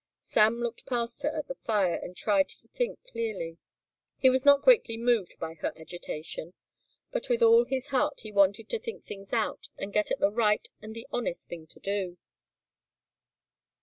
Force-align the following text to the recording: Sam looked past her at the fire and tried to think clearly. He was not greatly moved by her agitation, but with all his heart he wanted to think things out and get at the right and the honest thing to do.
Sam 0.23 0.55
looked 0.61 0.87
past 0.87 1.21
her 1.21 1.29
at 1.29 1.47
the 1.47 1.53
fire 1.53 1.93
and 1.93 2.17
tried 2.17 2.49
to 2.49 2.67
think 2.69 3.03
clearly. 3.03 3.59
He 4.17 4.31
was 4.31 4.43
not 4.43 4.63
greatly 4.63 4.97
moved 4.97 5.37
by 5.37 5.53
her 5.53 5.71
agitation, 5.75 6.55
but 7.11 7.29
with 7.29 7.43
all 7.43 7.65
his 7.65 7.89
heart 7.89 8.21
he 8.21 8.31
wanted 8.31 8.67
to 8.69 8.79
think 8.79 9.03
things 9.03 9.31
out 9.31 9.67
and 9.77 9.93
get 9.93 10.09
at 10.09 10.19
the 10.19 10.31
right 10.31 10.67
and 10.81 10.95
the 10.95 11.05
honest 11.11 11.47
thing 11.49 11.67
to 11.67 11.79
do. 11.79 12.17